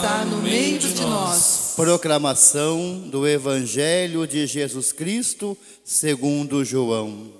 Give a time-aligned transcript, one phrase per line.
[0.00, 1.74] está no meio de nós.
[1.76, 7.30] Proclamação do Evangelho de Jesus Cristo, segundo João.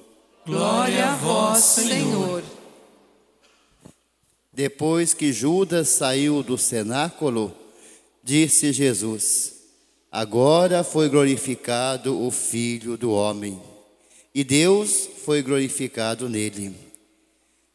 [0.44, 2.42] Glória a vós, Senhor.
[4.52, 7.54] Depois que Judas saiu do cenáculo,
[8.22, 9.54] disse Jesus:
[10.12, 13.58] Agora foi glorificado o Filho do Homem,
[14.34, 16.74] e Deus foi glorificado nele.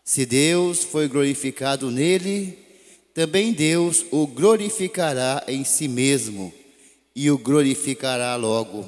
[0.03, 2.64] Se Deus foi glorificado nele,
[3.15, 6.53] também Deus o glorificará em si mesmo
[7.15, 8.85] e o glorificará logo.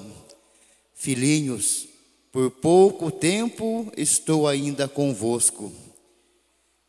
[0.93, 1.87] Filhinhos,
[2.29, 5.71] por pouco tempo estou ainda convosco.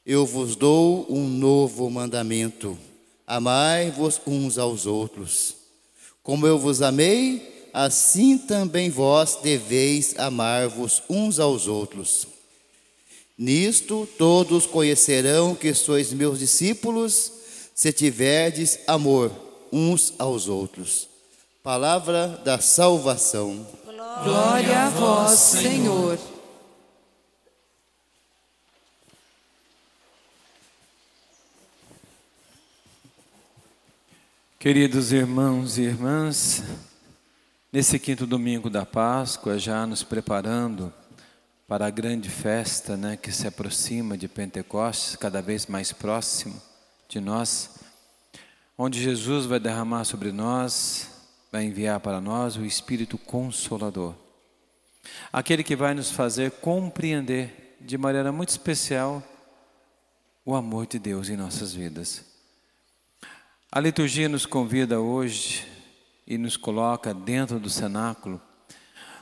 [0.04, 2.76] Eu vos dou um novo mandamento:
[3.24, 5.54] amai-vos uns aos outros.
[6.24, 12.26] Como eu vos amei, assim também vós deveis amar-vos uns aos outros.
[13.38, 17.30] Nisto todos conhecerão que sois meus discípulos,
[17.78, 19.30] se tiverdes amor
[19.72, 21.08] uns aos outros.
[21.62, 23.64] Palavra da salvação.
[24.24, 26.18] Glória a vós, Senhor.
[34.58, 36.64] Queridos irmãos e irmãs,
[37.72, 40.92] nesse quinto domingo da Páscoa, já nos preparando
[41.68, 46.67] para a grande festa né, que se aproxima de Pentecostes, cada vez mais próximo
[47.08, 47.80] de nós,
[48.76, 51.10] onde Jesus vai derramar sobre nós,
[51.50, 54.14] vai enviar para nós o Espírito Consolador,
[55.32, 59.22] aquele que vai nos fazer compreender de maneira muito especial
[60.44, 62.24] o amor de Deus em nossas vidas.
[63.72, 65.66] A liturgia nos convida hoje
[66.26, 68.40] e nos coloca dentro do cenáculo,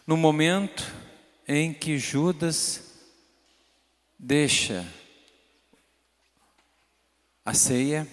[0.07, 0.85] no momento
[1.47, 2.83] em que Judas
[4.19, 4.85] deixa
[7.47, 8.09] a ceia,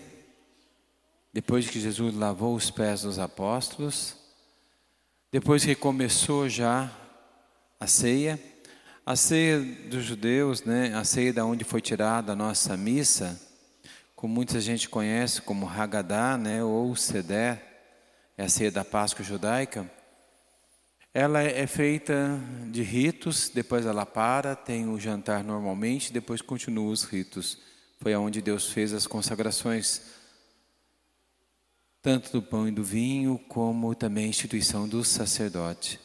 [1.33, 4.15] depois que Jesus lavou os pés dos apóstolos,
[5.31, 6.91] depois que começou já
[7.79, 8.39] a ceia,
[9.03, 13.41] a ceia dos judeus, né, a ceia da onde foi tirada a nossa missa,
[14.15, 17.59] como muita gente conhece como Haggadah, né, ou Seder,
[18.37, 19.91] é a ceia da Páscoa judaica.
[21.11, 22.39] Ela é feita
[22.69, 27.72] de ritos, depois ela para, tem o jantar normalmente, depois continua os ritos.
[28.03, 30.01] Foi aonde Deus fez as consagrações,
[32.01, 35.99] tanto do pão e do vinho, como também a instituição do sacerdote.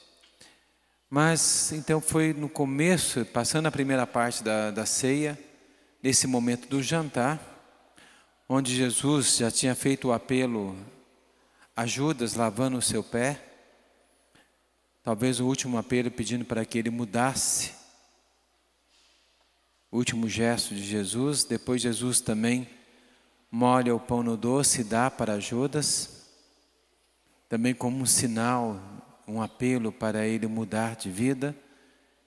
[1.11, 5.37] Mas então foi no começo, passando a primeira parte da, da ceia,
[6.01, 7.41] nesse momento do jantar,
[8.49, 10.77] onde Jesus já tinha feito o apelo
[11.75, 13.43] a Judas lavando o seu pé,
[15.03, 17.78] Talvez o último apelo pedindo para que ele mudasse.
[19.91, 21.45] O último gesto de Jesus.
[21.45, 22.69] Depois, Jesus também
[23.51, 26.27] molha o pão no doce e dá para Judas.
[27.49, 28.79] Também como um sinal,
[29.27, 31.57] um apelo para ele mudar de vida.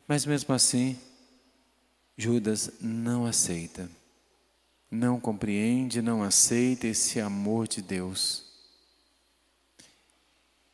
[0.07, 0.97] Mas mesmo assim,
[2.17, 3.89] Judas não aceita.
[4.89, 8.49] Não compreende, não aceita esse amor de Deus.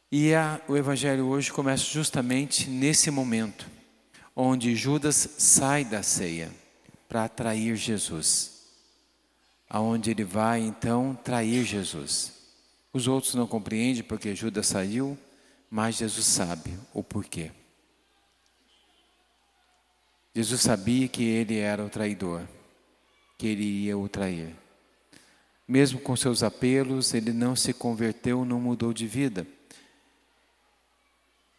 [0.10, 3.70] E a, o Evangelho hoje começa justamente nesse momento,
[4.34, 6.50] onde Judas sai da ceia
[7.08, 8.66] para atrair Jesus.
[9.70, 12.34] Aonde ele vai então trair Jesus.
[12.94, 15.18] Os outros não compreendem porque Judas saiu,
[15.70, 17.52] mas Jesus sabe o porquê.
[20.34, 22.48] Jesus sabia que ele era o traidor,
[23.38, 24.56] que ele ia o trair.
[25.68, 29.46] Mesmo com seus apelos, ele não se converteu, não mudou de vida.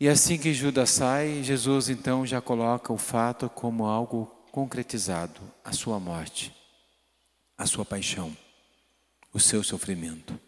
[0.01, 5.73] E assim que Judas sai, Jesus então já coloca o fato como algo concretizado, a
[5.73, 6.55] sua morte,
[7.57, 8.37] a sua paixão,
[9.33, 10.39] o seu sofrimento.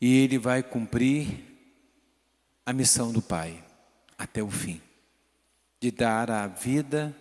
[0.00, 1.28] E ele vai cumprir
[2.66, 3.62] a missão do Pai
[4.16, 4.80] até o fim,
[5.80, 7.14] de dar a vida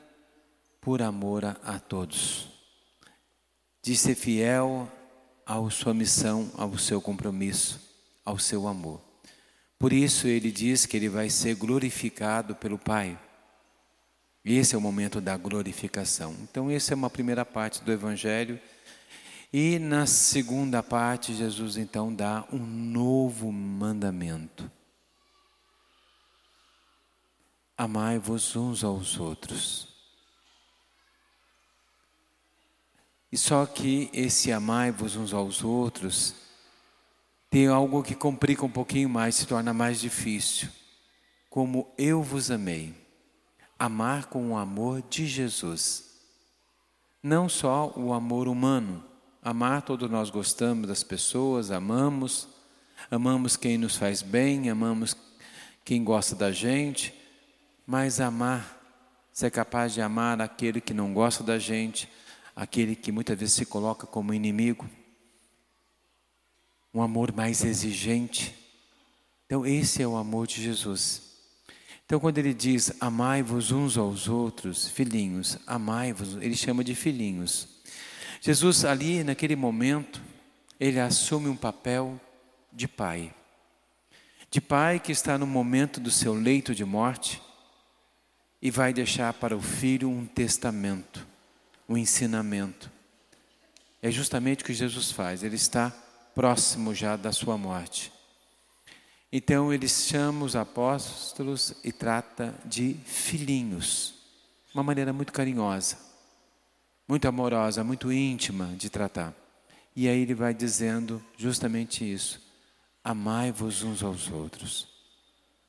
[0.79, 2.47] por amor a, todos,
[3.81, 4.91] de ser fiel
[5.45, 7.81] à sua missão, ao seu compromisso,
[8.23, 9.01] ao seu amor.
[9.79, 13.19] Por isso ele diz que ele vai ser glorificado pelo Pai.
[14.45, 16.35] Esse é o momento da glorificação.
[16.41, 18.59] Então, essa é uma primeira parte do Evangelho.
[19.53, 24.69] E na segunda parte, Jesus então dá um novo mandamento:
[27.77, 29.87] Amai-vos uns aos outros.
[33.31, 36.35] E só que esse amai-vos uns aos outros
[37.49, 40.69] tem algo que complica um pouquinho mais, se torna mais difícil.
[41.49, 43.02] Como eu vos amei.
[43.83, 46.05] Amar com o amor de Jesus.
[47.21, 49.03] Não só o amor humano,
[49.45, 52.47] Amar, todos nós gostamos das pessoas, amamos,
[53.11, 55.17] amamos quem nos faz bem, amamos
[55.83, 57.13] quem gosta da gente,
[57.85, 58.81] mas amar,
[59.33, 62.09] ser capaz de amar aquele que não gosta da gente,
[62.55, 64.89] aquele que muitas vezes se coloca como inimigo,
[66.93, 68.55] um amor mais exigente.
[69.45, 71.32] Então, esse é o amor de Jesus.
[72.05, 77.67] Então, quando ele diz amai-vos uns aos outros, filhinhos, amai-vos, ele chama de filhinhos.
[78.41, 80.21] Jesus, ali naquele momento,
[80.79, 82.19] ele assume um papel
[82.71, 83.33] de pai.
[84.51, 87.41] De pai que está no momento do seu leito de morte
[88.61, 91.25] e vai deixar para o filho um testamento,
[91.87, 92.91] um ensinamento.
[94.01, 95.89] É justamente o que Jesus faz, ele está
[96.35, 98.11] próximo já da sua morte.
[99.35, 104.13] Então ele chama os apóstolos e trata de filhinhos,
[104.71, 105.97] uma maneira muito carinhosa,
[107.07, 109.33] muito amorosa, muito íntima de tratar.
[109.95, 112.39] E aí ele vai dizendo justamente isso:
[113.03, 114.87] amai-vos uns aos outros,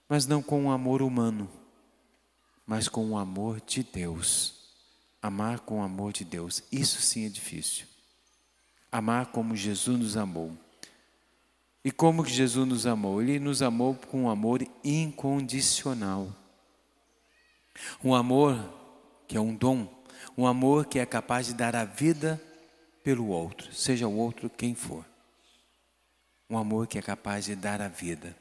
[0.07, 1.49] mas não com um amor humano,
[2.67, 4.63] mas com o amor de Deus.
[5.23, 7.87] Amar com o amor de Deus, isso sim é difícil.
[8.93, 10.55] Amar como Jesus nos amou.
[11.85, 13.21] E como que Jesus nos amou?
[13.21, 16.35] Ele nos amou com um amor incondicional.
[18.03, 18.57] Um amor
[19.29, 19.87] que é um dom,
[20.37, 22.41] um amor que é capaz de dar a vida
[23.03, 25.05] pelo outro, seja o outro quem for.
[26.49, 28.35] Um amor que é capaz de dar a vida.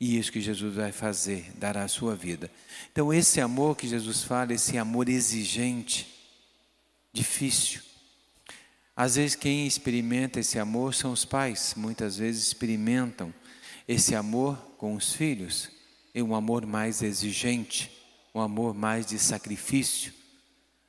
[0.00, 2.50] E isso que Jesus vai fazer, dar a sua vida.
[2.90, 6.06] Então, esse amor que Jesus fala, esse amor exigente,
[7.12, 7.82] difícil,
[9.00, 13.32] às vezes quem experimenta esse amor são os pais, muitas vezes experimentam
[13.86, 15.70] esse amor com os filhos,
[16.12, 17.96] é um amor mais exigente,
[18.34, 20.12] um amor mais de sacrifício,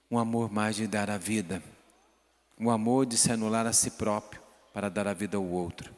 [0.10, 1.62] um amor mais de dar a vida,
[2.60, 4.42] um amor de se anular a si próprio
[4.74, 5.96] para dar a vida ao outro.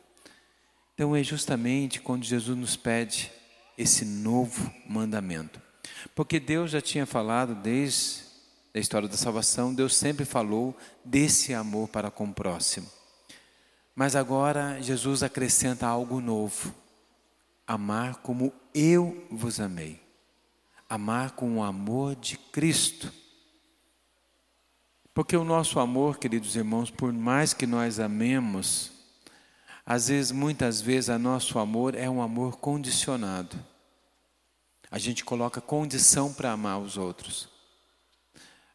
[0.93, 3.31] Então é justamente quando Jesus nos pede
[3.77, 5.61] esse novo mandamento.
[6.13, 8.30] Porque Deus já tinha falado desde
[8.73, 12.87] da história da salvação, Deus sempre falou desse amor para com o próximo.
[13.93, 16.73] Mas agora Jesus acrescenta algo novo:
[17.67, 20.01] amar como eu vos amei.
[20.89, 23.11] Amar com o amor de Cristo.
[25.13, 28.91] Porque o nosso amor, queridos irmãos, por mais que nós amemos,
[29.85, 33.57] às vezes, muitas vezes, o nosso amor é um amor condicionado.
[34.89, 37.50] A gente coloca condição para amar os outros.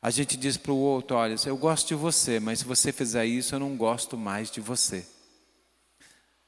[0.06, 3.26] A gente diz para o outro: olha, eu gosto de você, mas se você fizer
[3.26, 5.04] isso, eu não gosto mais de você.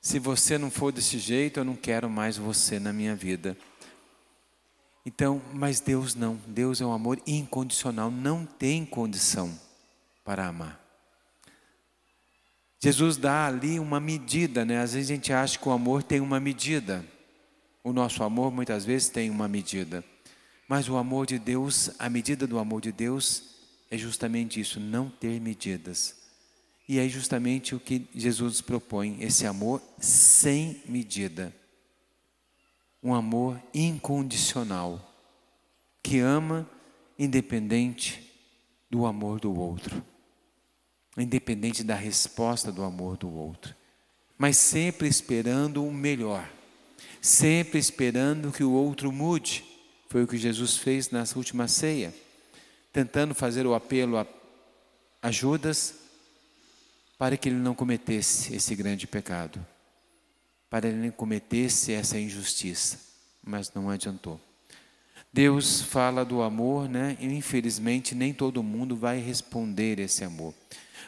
[0.00, 3.58] Se você não for desse jeito, eu não quero mais você na minha vida.
[5.05, 6.40] Então, mas Deus não.
[6.46, 9.52] Deus é um amor incondicional, não tem condição
[10.25, 10.81] para amar.
[12.78, 14.81] Jesus dá ali uma medida, né?
[14.81, 17.05] Às vezes a gente acha que o amor tem uma medida.
[17.82, 20.05] O nosso amor muitas vezes tem uma medida.
[20.69, 23.56] Mas o amor de Deus, a medida do amor de Deus
[23.91, 26.15] é justamente isso, não ter medidas.
[26.87, 31.55] E é justamente o que Jesus propõe, esse amor sem medida.
[33.03, 35.15] Um amor incondicional,
[36.03, 36.69] que ama
[37.19, 38.31] independente
[38.91, 40.05] do amor do outro,
[41.17, 43.75] independente da resposta do amor do outro,
[44.37, 46.50] mas sempre esperando o melhor,
[47.20, 49.65] sempre esperando que o outro mude
[50.08, 52.15] foi o que Jesus fez na última ceia,
[52.93, 55.94] tentando fazer o apelo a, Judas
[57.19, 59.65] para que ele não cometesse esse grande pecado,
[60.70, 62.98] para ele não cometesse essa injustiça,
[63.43, 64.41] mas não adiantou.
[65.31, 67.17] Deus fala do amor, né?
[67.20, 70.55] E infelizmente nem todo mundo vai responder esse amor.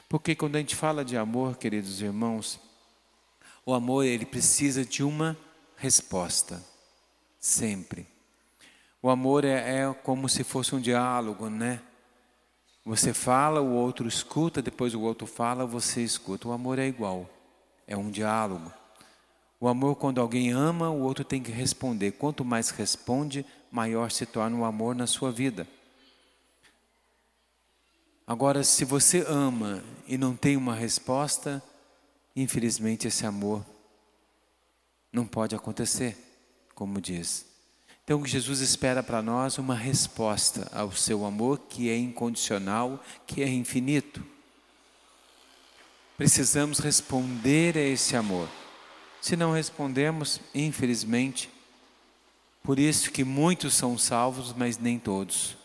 [0.09, 2.61] Porque quando a gente fala de amor, queridos irmãos,
[3.64, 5.38] o amor ele precisa de uma
[5.76, 6.62] resposta,
[7.38, 8.07] sempre.
[9.02, 11.80] O amor é, é como se fosse um diálogo, né?
[12.85, 16.49] Você fala, o outro escuta, depois o outro fala, você escuta.
[16.49, 17.28] O amor é igual,
[17.87, 18.73] é um diálogo.
[19.59, 22.12] O amor, quando alguém ama, o outro tem que responder.
[22.12, 25.66] Quanto mais responde, maior se torna o amor na sua vida.
[28.26, 31.62] Agora, se você ama e não tem uma resposta,
[32.35, 33.66] infelizmente esse amor
[35.12, 36.16] não pode acontecer,
[36.75, 37.50] como diz.
[38.11, 43.49] Então Jesus espera para nós uma resposta ao seu amor que é incondicional, que é
[43.49, 44.21] infinito.
[46.17, 48.49] Precisamos responder a esse amor.
[49.23, 51.49] Se não respondemos, infelizmente,
[52.64, 55.57] por isso que muitos são salvos, mas nem todos.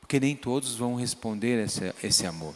[0.00, 2.54] Porque nem todos vão responder esse, esse amor.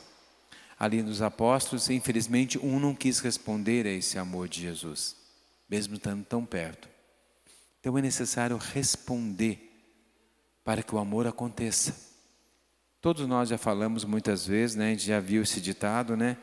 [0.78, 5.14] ali nos apóstolos, infelizmente um não quis responder a esse amor de Jesus,
[5.68, 6.88] mesmo estando tão perto.
[7.80, 9.66] Então é necessário responder
[10.62, 11.94] para que o amor aconteça.
[13.00, 14.88] Todos nós já falamos muitas vezes, né?
[14.88, 16.36] A gente já viu esse ditado, né?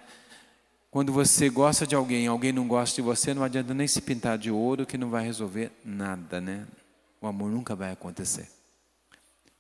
[0.89, 4.38] Quando você gosta de alguém, alguém não gosta de você, não adianta nem se pintar
[4.38, 6.65] de ouro que não vai resolver nada, né?
[7.22, 8.50] O amor nunca vai acontecer.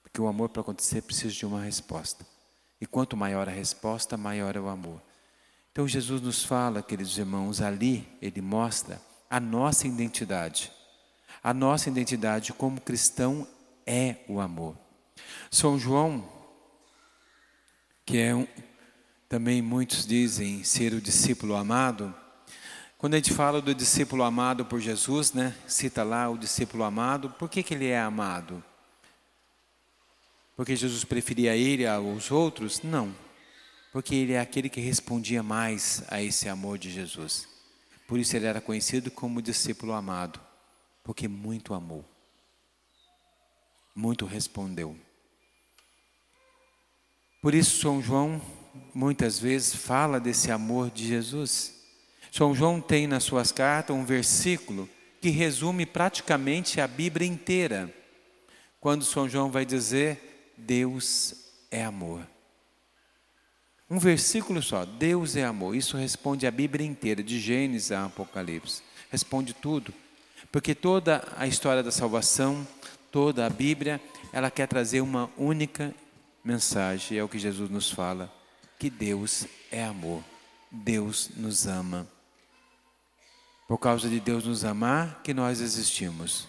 [0.01, 2.25] Porque o amor para acontecer precisa de uma resposta.
[2.81, 4.99] E quanto maior a resposta, maior é o amor.
[5.71, 10.71] Então Jesus nos fala, queridos irmãos, ali ele mostra a nossa identidade.
[11.47, 13.47] A nossa identidade como cristão
[13.85, 14.77] é o amor.
[15.49, 16.27] São João,
[18.05, 18.45] que é um,
[19.29, 22.13] também muitos dizem ser o discípulo amado,
[22.97, 27.29] quando a gente fala do discípulo amado por Jesus, né, cita lá o discípulo amado,
[27.29, 28.61] por que, que ele é amado?
[30.53, 32.81] Porque Jesus preferia ele aos outros?
[32.83, 33.15] Não.
[33.93, 37.47] Porque ele é aquele que respondia mais a esse amor de Jesus.
[38.05, 40.45] Por isso ele era conhecido como discípulo amado,
[41.07, 42.05] porque muito amou
[43.97, 44.95] muito respondeu.
[47.41, 48.39] Por isso, São João
[48.93, 51.73] muitas vezes fala desse amor de Jesus.
[52.31, 54.87] São João tem nas suas cartas um versículo
[55.19, 57.91] que resume praticamente a Bíblia inteira.
[58.79, 61.33] Quando São João vai dizer: Deus
[61.71, 62.27] é amor.
[63.89, 65.75] Um versículo só, Deus é amor.
[65.75, 68.83] Isso responde a Bíblia inteira, de Gênesis a Apocalipse.
[69.09, 69.91] Responde tudo.
[70.51, 72.67] Porque toda a história da salvação,
[73.11, 74.01] toda a Bíblia,
[74.31, 75.93] ela quer trazer uma única
[76.43, 78.33] mensagem, é o que Jesus nos fala,
[78.79, 80.23] que Deus é amor.
[80.71, 82.07] Deus nos ama.
[83.67, 86.47] Por causa de Deus nos amar, que nós existimos.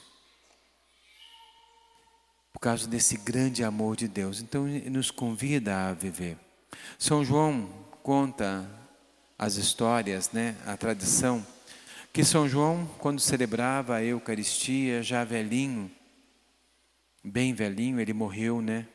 [2.53, 4.41] Por causa desse grande amor de Deus.
[4.41, 6.37] Então, ele nos convida a viver.
[6.99, 7.69] São João
[8.03, 8.69] conta
[9.39, 11.45] as histórias, né, a tradição,
[12.19, 15.89] que São João, quando celebrava a Eucaristia, já velhinho,
[17.23, 18.89] bem velhinho, ele morreu, né?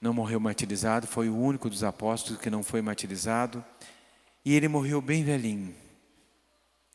[0.00, 3.64] Não morreu martirizado, foi o único dos apóstolos que não foi martirizado.
[4.44, 5.72] E ele morreu bem velhinho,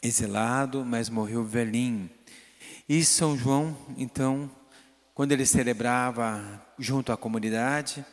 [0.04, 2.10] exilado, mas morreu velhinho.
[2.90, 4.52] E São João, então,
[5.14, 8.06] quando ele celebrava junto à comunidade,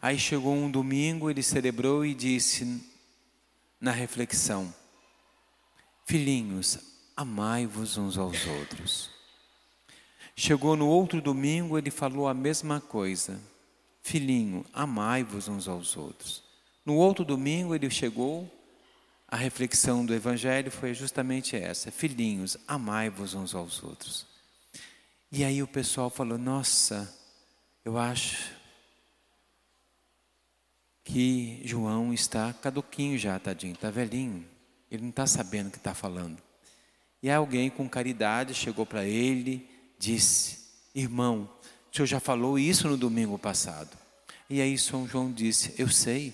[0.00, 2.80] aí chegou um domingo, ele celebrou e disse
[3.80, 4.72] na reflexão:
[6.08, 6.78] Filhinhos,
[7.14, 9.10] amai-vos uns aos outros.
[10.34, 13.38] Chegou no outro domingo, ele falou a mesma coisa.
[14.00, 16.42] Filhinho, amai-vos uns aos outros.
[16.82, 18.50] No outro domingo, ele chegou,
[19.28, 24.26] a reflexão do Evangelho foi justamente essa: Filhinhos, amai-vos uns aos outros.
[25.30, 27.14] E aí o pessoal falou: Nossa,
[27.84, 28.50] eu acho
[31.04, 34.56] que João está caduquinho já, tadinho, está velhinho.
[34.90, 36.42] Ele não está sabendo o que está falando.
[37.22, 39.68] E alguém com caridade chegou para ele
[39.98, 40.58] disse:
[40.94, 41.50] Irmão,
[41.92, 43.96] o senhor já falou isso no domingo passado.
[44.48, 46.32] E aí São João disse: Eu sei,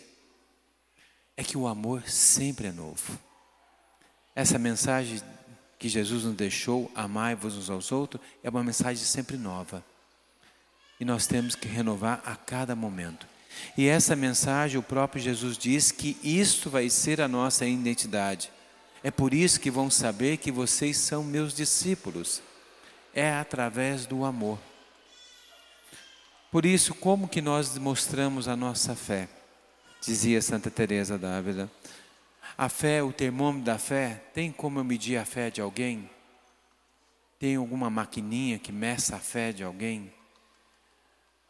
[1.36, 3.18] é que o amor sempre é novo.
[4.34, 5.20] Essa mensagem
[5.78, 9.84] que Jesus nos deixou, amai-vos uns aos outros, é uma mensagem sempre nova.
[10.98, 13.26] E nós temos que renovar a cada momento.
[13.76, 18.50] E essa mensagem, o próprio Jesus diz que isto vai ser a nossa identidade.
[19.02, 22.42] É por isso que vão saber que vocês são meus discípulos
[23.14, 24.58] é através do amor.
[26.50, 29.28] Por isso, como que nós demonstramos a nossa fé?
[30.00, 31.70] Dizia Santa Teresa d'Ávila.
[32.56, 36.08] A fé, o termômetro da fé, tem como eu medir a fé de alguém?
[37.38, 40.12] Tem alguma maquininha que meça a fé de alguém?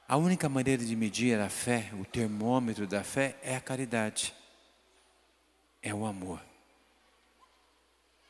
[0.06, 4.34] A única maneira de medir a fé, o termômetro da fé, é a caridade,
[5.82, 6.40] é o amor.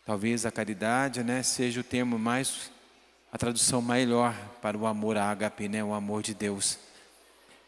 [0.06, 2.70] Talvez a caridade né, seja o termo mais
[3.32, 5.82] a tradução melhor para o amor a ágape, né?
[5.82, 6.78] o amor de Deus.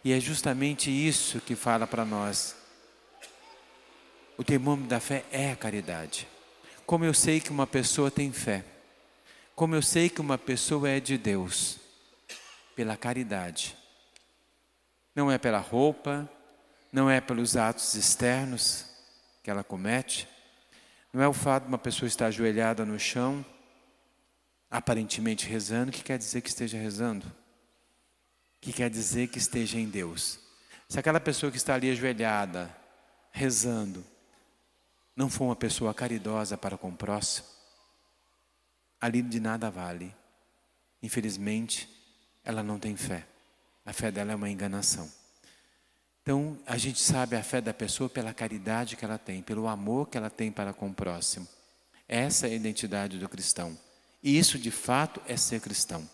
[0.05, 2.55] E é justamente isso que fala para nós.
[4.39, 6.29] O termômetro da fé é a caridade.
[6.87, 8.65] Como eu sei que uma pessoa tem fé?
[9.57, 11.79] Como eu sei que uma pessoa é de Deus?
[12.77, 13.77] Pela caridade.
[15.17, 16.31] Não é pela roupa,
[16.93, 18.87] não é pelos atos externos
[19.43, 20.29] que ela comete,
[21.13, 23.45] não é o fato de uma pessoa estar ajoelhada no chão
[24.71, 27.25] aparentemente rezando, que quer dizer que esteja rezando?
[28.61, 30.39] Que quer dizer que esteja em Deus.
[30.89, 32.75] Se aquela pessoa que está ali ajoelhada,
[33.31, 34.05] rezando,
[35.15, 37.47] não for uma pessoa caridosa para com o próximo,
[39.01, 40.15] ali de nada vale.
[41.03, 41.89] Infelizmente,
[42.45, 43.27] ela não tem fé.
[43.87, 45.09] A fé dela é uma enganação.
[46.23, 50.09] Então, a gente sabe a fé da pessoa pela caridade que ela tem, pelo amor
[50.09, 51.47] que ela tem para com o próximo.
[52.09, 53.79] Essa é a identidade do cristão.
[54.21, 56.05] E isso, de fato, é ser cristão.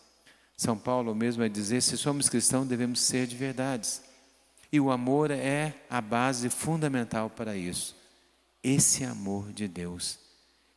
[0.55, 4.03] São Paulo mesmo vai dizer: se somos cristãos, devemos ser de verdades.
[4.71, 7.97] E o amor é a base fundamental para isso.
[8.63, 10.19] Esse amor de Deus,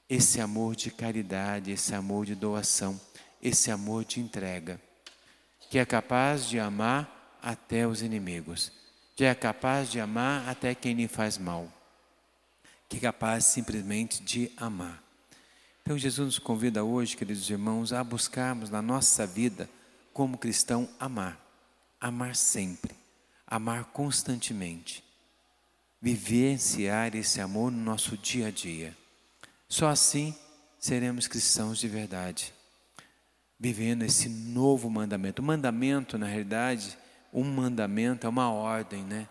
[0.10, 3.00] esse amor de caridade, esse amor de doação,
[3.42, 4.80] esse amor de entrega,
[5.76, 8.72] que é capaz de amar até os inimigos,
[9.14, 11.70] que é capaz de amar até quem lhe faz mal,
[12.88, 15.04] que é capaz simplesmente de amar.
[15.82, 19.70] Então Jesus nos convida hoje, queridos irmãos, a buscarmos na nossa vida,
[20.14, 21.38] como cristão, amar.
[22.00, 22.96] Amar sempre,
[23.46, 25.04] amar constantemente.
[26.02, 28.96] Vivenciar esse amor no nosso dia a dia.
[29.68, 30.34] Só assim
[30.80, 32.55] seremos cristãos de verdade.
[33.60, 35.42] Vivendo esse novo mandamento.
[35.42, 36.98] O mandamento, na realidade,
[37.32, 39.28] um mandamento é uma ordem, né?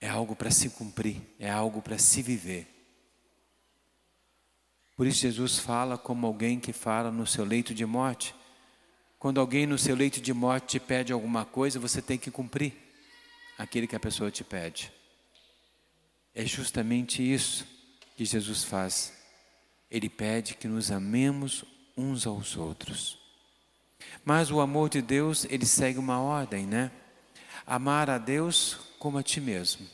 [0.00, 2.68] É algo para se cumprir, é algo para se viver.
[4.96, 8.34] Por isso Jesus fala como alguém que fala no seu leito de morte.
[9.18, 12.74] Quando alguém no seu leito de morte te pede alguma coisa, você tem que cumprir
[13.58, 14.92] aquilo que a pessoa te pede.
[16.34, 17.66] É justamente isso
[18.16, 19.12] que Jesus faz.
[19.90, 21.64] Ele pede que nos amemos
[21.96, 23.18] uns aos outros.
[24.24, 26.90] Mas o amor de Deus, ele segue uma ordem, né?
[27.66, 29.86] Amar a Deus como a ti mesmo.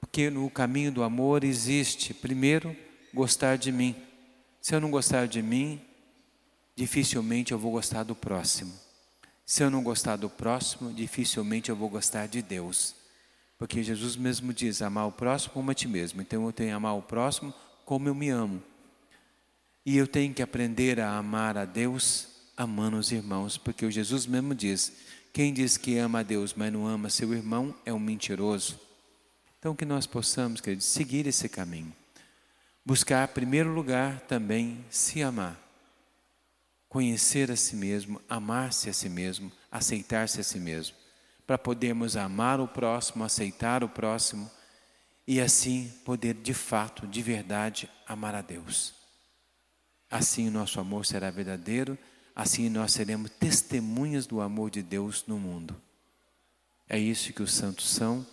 [0.00, 2.76] Porque no caminho do amor existe, primeiro,
[3.12, 3.94] gostar de mim.
[4.60, 5.80] Se eu não gostar de mim,
[6.74, 8.72] dificilmente eu vou gostar do próximo.
[9.44, 12.94] Se eu não gostar do próximo, dificilmente eu vou gostar de Deus.
[13.58, 16.20] Porque Jesus mesmo diz: amar o próximo como a ti mesmo.
[16.20, 17.54] Então eu tenho que amar o próximo
[17.84, 18.62] como eu me amo.
[19.86, 24.26] E eu tenho que aprender a amar a Deus amando os irmãos, porque o Jesus
[24.26, 24.92] mesmo diz:
[25.32, 28.78] quem diz que ama a Deus, mas não ama seu irmão, é um mentiroso.
[29.58, 31.94] Então que nós possamos, queridos, seguir esse caminho
[32.86, 35.60] buscar, em primeiro lugar, também se amar.
[36.88, 40.94] Conhecer a si mesmo, amar-se a si mesmo, aceitar-se a si mesmo,
[41.44, 44.48] para podermos amar o próximo, aceitar o próximo
[45.26, 48.94] e assim poder de fato, de verdade, amar a Deus.
[50.16, 51.98] Assim o nosso amor será verdadeiro,
[52.34, 55.76] assim nós seremos testemunhas do amor de Deus no mundo.
[56.88, 58.26] É isso que os santos são,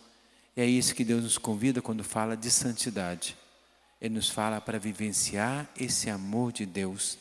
[0.56, 3.38] é isso que Deus nos convida quando fala de santidade.
[4.00, 7.18] Ele nos fala para vivenciar esse amor de Deus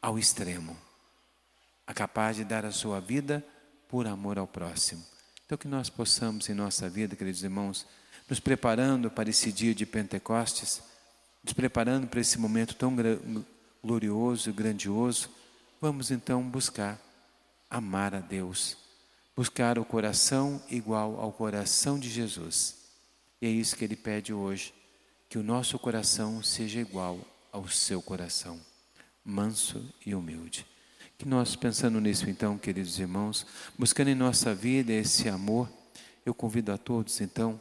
[0.00, 0.74] ao extremo,
[1.86, 3.44] a capaz de dar a sua vida
[3.90, 5.04] por amor ao próximo.
[5.44, 7.86] Então, que nós possamos em nossa vida, queridos irmãos,
[8.26, 10.80] nos preparando para esse dia de Pentecostes,
[11.44, 12.96] nos preparando para esse momento tão
[13.86, 15.30] glorioso e grandioso,
[15.80, 17.00] vamos então buscar
[17.70, 18.76] amar a Deus,
[19.36, 22.74] buscar o coração igual ao coração de Jesus.
[23.40, 24.74] E é isso que ele pede hoje
[25.28, 27.20] que o nosso coração seja igual
[27.52, 28.60] ao seu coração,
[29.24, 30.66] manso e humilde.
[31.16, 33.46] Que nós, pensando nisso então, queridos irmãos,
[33.78, 35.68] buscando em nossa vida esse amor,
[36.24, 37.60] eu convido a todos então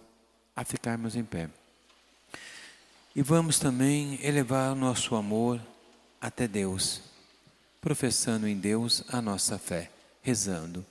[0.55, 1.49] a ficarmos em pé.
[3.15, 5.61] E vamos também elevar o nosso amor
[6.25, 7.01] até Deus,
[7.79, 9.91] professando em Deus a nossa fé,
[10.23, 10.83] rezando.